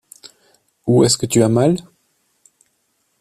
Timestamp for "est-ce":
1.03-1.15